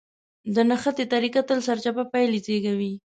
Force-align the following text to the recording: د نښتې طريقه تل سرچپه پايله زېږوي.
د 0.55 0.57
نښتې 0.69 1.05
طريقه 1.13 1.41
تل 1.49 1.59
سرچپه 1.67 2.03
پايله 2.11 2.39
زېږوي. 2.45 2.93